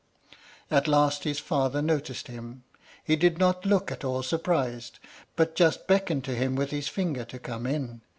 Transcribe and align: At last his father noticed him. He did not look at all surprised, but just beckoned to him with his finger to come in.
At 0.71 0.87
last 0.87 1.25
his 1.25 1.37
father 1.37 1.79
noticed 1.79 2.25
him. 2.25 2.63
He 3.03 3.15
did 3.15 3.37
not 3.37 3.67
look 3.67 3.91
at 3.91 4.03
all 4.03 4.23
surprised, 4.23 4.97
but 5.35 5.53
just 5.53 5.85
beckoned 5.85 6.23
to 6.23 6.33
him 6.33 6.55
with 6.55 6.71
his 6.71 6.87
finger 6.87 7.23
to 7.25 7.37
come 7.37 7.67
in. 7.67 8.01